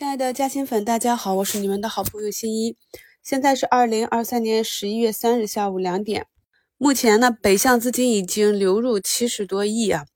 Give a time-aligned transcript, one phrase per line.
[0.00, 2.74] 亲爱的嘉兴粉，大家好，我是你们的好朋友新一。
[3.22, 6.26] 现在是二零二三年十一月三日下午两点。
[6.78, 10.06] 目前呢，北向资金已经流入七十多亿啊。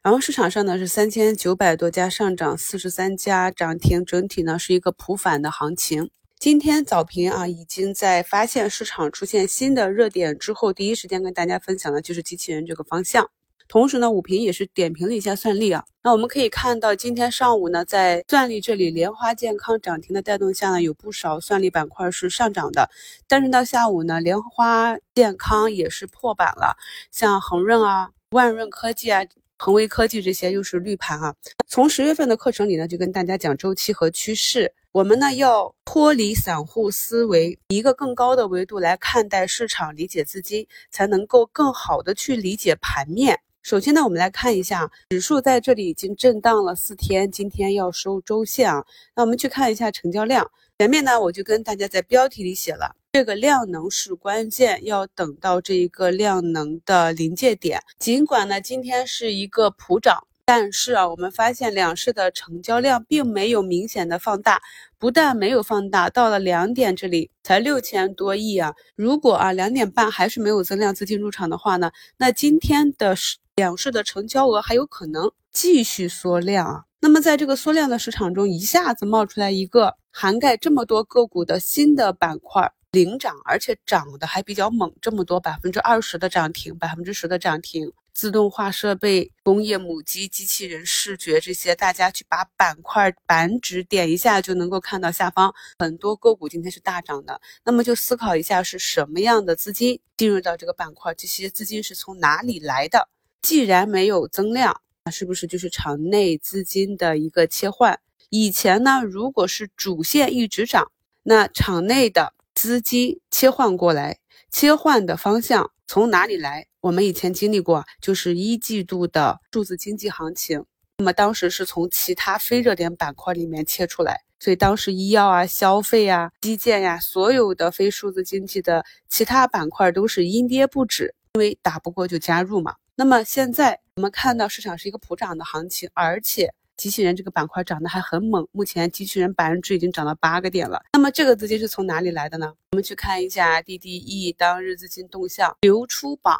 [0.00, 6.08] 然后市场上呢是三千九百多家上涨，四十三家涨停，整体呢是一个普反的行情。
[6.38, 13.28] 今天早评啊，已经在发现市场出现新的热点之后，第一时间跟大家分享的就是机器人这个方向。
[13.72, 15.82] 同时呢，午评也是点评了一下算力啊。
[16.02, 22.90] 那我们可以看到，今天上午呢，在算力这里，莲花健康涨停的带动下呢，有不少算力板块是上涨的。
[23.26, 26.76] 但是到下午呢，莲花健康也是破板了，
[27.10, 29.22] 像恒润啊、万润科技啊、
[29.56, 31.34] 恒威科技这些又是绿盘啊。
[31.66, 43.40] 从十月份的课程里呢，就跟大家讲周期和趋势，我们呢要脱离散户思维，一个更高的维度来看待市场，理解资金，才能够更好的去理解盘面。
[43.62, 48.84] 首先呢，我们来看一下指数在这里已经震荡了四天，今天要收周线啊。
[49.14, 57.80] 那我们去看一下成交量，前面呢我就跟大家在标题里写了，这个量能是关键，要等到这一个量能的临界点。
[58.00, 60.26] 尽管呢今天是一个普涨。
[60.44, 64.60] 但是啊，我们发现两市的成交量并没有明显的放大，
[64.98, 68.74] 不但没有放大，到了两点这里才六千多亿啊。
[68.96, 73.14] 如果啊两点半还是没有增量资金入场的话呢，那今天的
[73.56, 76.84] 两市的成交额还有可能继续缩量啊。
[77.00, 82.72] 那么在这个缩量的市场中，一下子冒出来一个涵盖这么多个股的新的板块。
[82.92, 97.40] 领涨，而且涨得还比较猛，这么多百分之二十的涨停，百分之十的涨停，自动化设备、工业母机、机器人、视觉这些，大家去把板块板指点一下，就能够看到下方很多个股今天是大涨的。
[97.64, 101.14] 那么就思考一下，是什么样的资金进入到这个板块？
[101.14, 103.08] 这些资金是从哪里来的？
[103.42, 108.00] 既然没有增量，那是不是就是场内资金的一个切换？
[108.30, 110.90] 以前呢，如果是主线一直涨，
[111.24, 112.32] 那场内的。
[112.54, 114.18] 资金切换过来，
[114.50, 116.66] 切换的方向从哪里来？
[116.82, 120.62] 我们以前经历过，就是一季度的数字经济行情。
[120.98, 132.74] 那么当时是从其他非热点板块里面切出来，所以当时医药啊、消费啊、基建呀，所有的非数字经济的其他板块都是阴跌不止，因为打不过就加入嘛。
[132.94, 136.52] 那么现在我们看到市场是一个普涨的行情，而且。
[136.74, 140.82] 机器人这个板块涨得还很猛，目前机器人百分之已经涨到八个点了。
[140.94, 142.52] 那么这个资金是从哪里来的呢？
[142.72, 146.34] 我们去看一下 DDE 当日资金动向流出榜，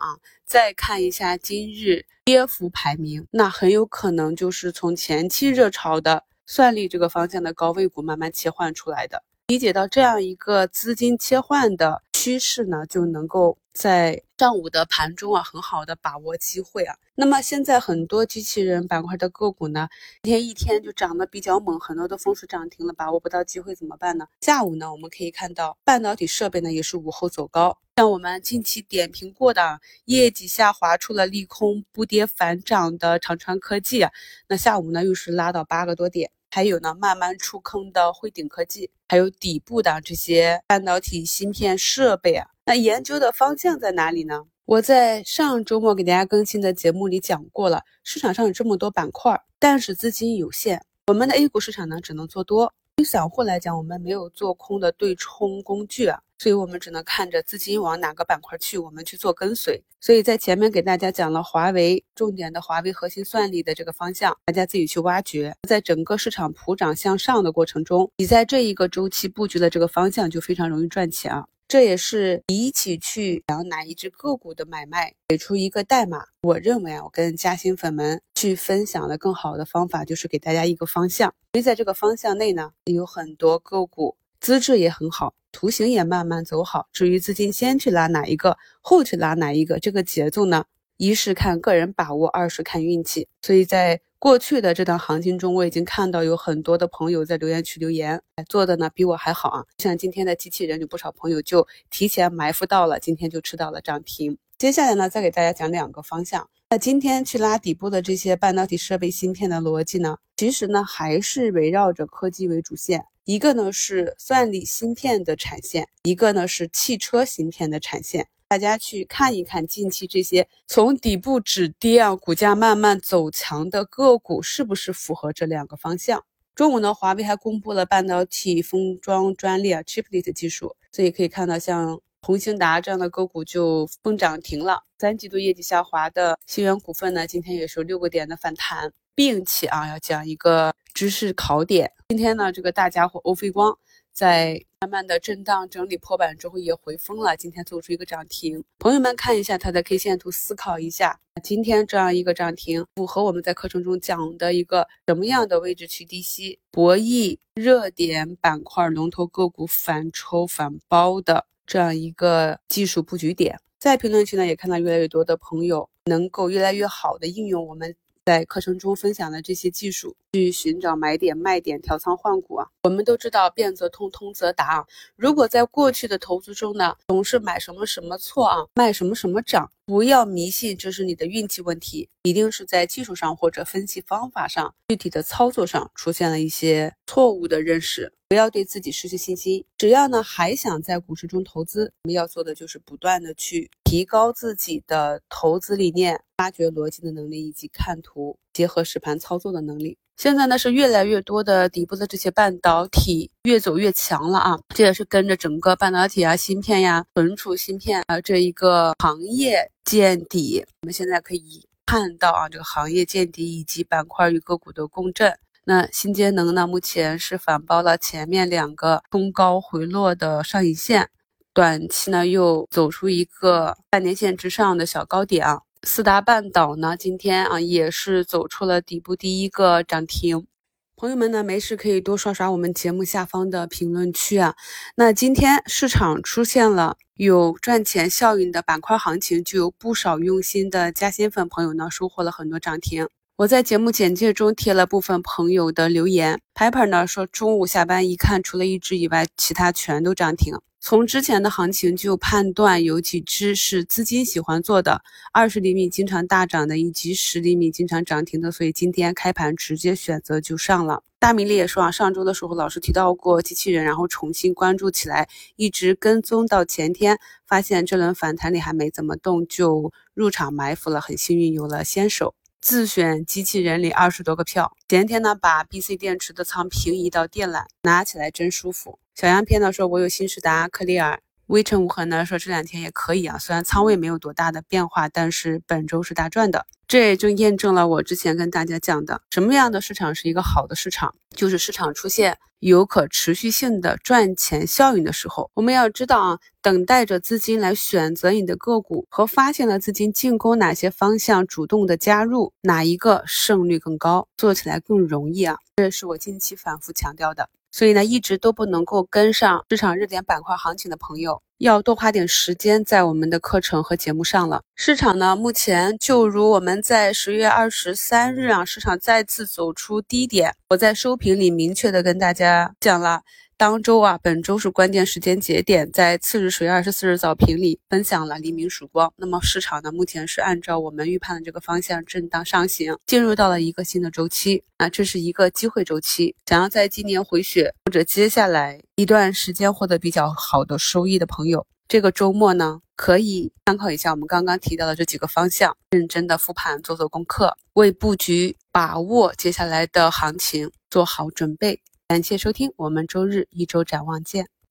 [0.44, 9.22] 再看一下今日跌幅排名，那很有可能就是从前期热潮的算力这个方向的高位股慢慢切换出来的。
[9.48, 16.94] 理解到这样一个资金切换的趋势呢，就能够在上午的盘中啊，很好的把握机会啊。
[17.16, 19.88] 那么现在很多机器人板块的个股呢，
[20.22, 24.28] 今天一天就涨得比较猛，很多都封死涨停了，把握不到机会怎么办呢？
[24.40, 34.12] 下午呢，我们可以看到半导体设备呢也是午后走高，像我们近期点评过的业绩下滑出了利空不跌反涨的长川科技啊，
[34.46, 36.30] 那下午呢又是拉到八个多点。
[36.54, 44.44] 还有呢，慢慢出坑的汇顶科技，还有底部的这些半导体芯片设备啊，那研究的方向在哪里呢？
[44.66, 52.74] 我在上周末给大家更新的节目里讲过了，市场上有这么多板块，但是资金有限，我们的 A 股市场呢只能做多。
[52.96, 59.80] 对散户来讲，我们没有做空的对冲工具啊，所以我们只能看着资金往哪个板块去，我们去做跟随。
[60.00, 65.54] 所以在前面给大家讲了华为重点的华为核心算力的这个方向，大家自己去挖掘。
[65.68, 71.46] 在整个市场普涨向上的过程中，你在这一个周期布局的这个方向就非常容易赚钱啊。
[71.68, 76.24] 这也是一起去聊哪一只个股的买卖，给出一个代码。
[76.42, 81.32] 我认为啊，我跟嘉兴粉们去分享的更好的方法，就是给大家一个方向。
[81.52, 86.88] 因为在这个方向内呢，有很多个股资质也很好，图形也慢慢走好。
[86.92, 90.64] 至于资金先去拉哪一个，后去拉哪一个，这个节奏呢，
[90.96, 93.28] 一是看个人把握，二是看运气。
[93.40, 99.64] 所以在过去的这段行情中，我已经看到有很多的朋友在留言区留言，做的呢比我还好啊。
[99.78, 104.36] 像今天的机器人，有不少朋友就提前埋伏到了，今天就吃到了涨停。
[104.58, 106.50] 接下来呢，再给大家讲两个方向。
[106.70, 118.26] 那今天去拉底部的这些半导体设备芯片的逻辑呢，其实呢还是围绕着科技为主线，一个呢是算力芯片的产线，一个呢是汽车芯片的产线。
[118.48, 126.24] 大家去看一看近期这些从底部止跌啊，股价慢慢走强的个股，是不是符合这两个方向？
[126.54, 134.82] 中午呢，华为还公布了半导体封装专利啊，Chiplet 技术，所以可以看到像鸿星达这样的个股就封涨停了。
[134.98, 138.92] 三季度业绩下滑的新源股份呢，今天也是六个点的反弹。
[139.14, 141.92] 并且啊，要讲一个知识考点。
[142.08, 143.76] 今天呢，这个大家伙欧菲光。
[144.14, 148.62] 在慢慢的震荡整理破板之后也回封了，今天走出一个涨停。
[148.78, 163.58] 朋友们看一下它的 K 线图，思考一下，今天这样一个涨停符合我们在课程中讲的一个什么样的位置去低吸博弈热点板块龙头个股反抽反包的这样一个技术布局点。
[163.78, 167.96] 在评论区呢，也看到越来越多的朋友能够越来越好的应用我们。
[168.24, 172.68] 在课程中分享的这些技术，去寻找买点、卖点、调仓换股啊。
[172.84, 174.86] 我们都知道，变则通，通则达啊。
[175.16, 188.12] 如果在过去的投资中呢，总是买什么什么错啊，卖什么什么涨，不要迷信，这是你的运气问题，一定是在技术上或者分析方法上、具体的操作上出现了一些错误的认识。
[188.28, 189.62] 不要对自己失去信心。
[189.76, 199.98] 只要呢还想在股市中投资，我们要做的就是不断的去提高自己的投资理念、发掘逻辑的能力，以及看图结合实盘操作的能力。
[200.16, 210.64] 现在呢是越来越多的底部的这些半导体越走越强了啊，这也是跟着整个半导体啊、芯片呀、存储芯片啊这一个行业见底。
[210.82, 215.36] 我们现在可以看到啊，这个行业见底以及板块与个股的共振。
[215.64, 216.66] 那新节能呢？
[216.66, 221.08] 目前是反包了前面两个冲高回落的上影线，
[221.52, 225.62] 短期呢又走出一个半年线之上的小高点啊。
[225.84, 230.46] 四大半岛呢，今天啊也是走出了底部第一个涨停。
[230.94, 234.54] 朋友们呢，没事可以多刷刷我们节目下方的评论区啊。
[234.94, 243.08] 那今天市场出现了有赚钱效应的板块行情，就有不少用心的加薪粉朋友呢收获了很多涨停。
[243.34, 250.54] 我在节目简介中贴了部分朋友的留言，Pepper 呢说中午下班一看，除了一只以外，其他全都涨停。
[250.84, 255.00] 从之前的行情就判断有几只是资金喜欢做的，
[255.32, 261.04] 二十厘米经常大涨的，以及十厘米经常涨停的，所以今天开盘直接选择就上了。
[261.20, 272.34] 大米粒也说啊，上周的时候老师提到过机器人，然后重新关注起来，一直跟踪到前天，发现这轮反弹里还没怎么动，就入场埋伏了，很幸运有了先手。
[272.60, 278.98] 自选机器人里二十多个票，前天呢把 B C 电池的仓平移到电缆，拿起来真舒服。
[279.14, 281.20] 小羊片呢说，我有新时达、克利尔。
[281.48, 286.64] 微尘无痕呢说这两天也可以啊，虽然仓位没有多大的变化，但是本周是大赚的。
[286.88, 295.50] 这也就验证了我之前跟大家讲的，什么样的市场是一个好的市场，就是市场出现有可持续性的赚钱效应的时候。
[295.52, 305.58] 我们要知道啊，等待着资金来选择你的个股，和发现了资金进攻哪些方向，主动的加入哪一个胜率更高，做起来更容易啊。
[305.76, 307.50] 这是我近期反复强调的。
[307.72, 314.62] 所以呢，一直都不能够跟上市场热点板块行情的朋友，要多花点时间在我们的课程和节目上了。
[314.76, 323.22] 市场呢，目前就如我们在十月二十三日啊，市场再次走出低点，我在收评里明确的跟大家讲了。
[323.62, 329.14] 当周啊，本周是关键时间节点，在次日十月二十四日早评里分享了黎明曙光。
[329.16, 336.34] 那么市场呢，目前是按照我们预判的这个方向震荡上行，进入到了一个新的周期啊，这是一个机会周期。
[336.48, 351.80] 想要在今年回血或者接下来一段时间获得比较好的收益的朋友，这个周末呢，可以参考一下我们刚刚提到的这几个方向，认真的复盘，做做功课，为布局把握接下来的行情做好准备。
[352.12, 354.52] 感谢收听，我们周日一周展望见。